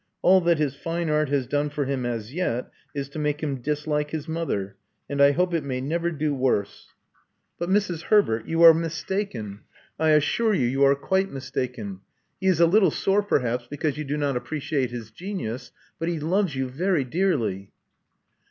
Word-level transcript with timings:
All 0.23 0.41
that 0.41 0.57
his 0.57 0.73
fine 0.75 1.11
art 1.11 1.29
has 1.29 1.45
done 1.45 1.69
for 1.69 1.85
him 1.85 2.07
as 2.07 2.33
yet 2.33 2.71
is 2.95 3.07
to 3.09 3.19
make 3.19 3.43
him 3.43 3.61
dislike 3.61 4.09
his 4.09 4.27
mother; 4.27 4.75
and 5.07 5.21
I 5.21 5.29
hope 5.29 5.53
it 5.53 5.63
may 5.63 5.79
never 5.79 6.09
do 6.09 6.33
worse." 6.33 6.87
"But, 7.59 7.69
Mrs. 7.69 8.05
Herbert, 8.05 8.47
you 8.47 8.63
are 8.63 8.73
mistaken: 8.73 9.59
I 9.99 10.09
assure 10.13 10.55
you 10.55 10.69
32 10.69 10.79
Love 10.79 10.81
Among 10.81 10.81
the 10.81 10.81
Artists 10.81 10.81
you 10.81 10.83
are 10.83 11.07
quite 11.07 11.31
mistaken. 11.31 11.99
He 12.39 12.47
is 12.47 12.59
a 12.59 12.65
little 12.65 12.89
sore, 12.89 13.21
perhaps, 13.21 13.67
because 13.67 13.99
you 13.99 14.03
do 14.03 14.17
not 14.17 14.35
appreciate 14.35 14.89
his 14.89 15.11
genius; 15.11 15.71
but 15.99 16.09
he 16.09 16.19
loves 16.19 16.55
you 16.55 16.67
very 16.67 17.03
dearly." 17.03 17.69